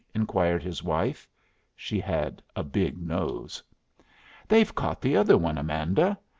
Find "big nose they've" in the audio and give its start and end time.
2.63-4.73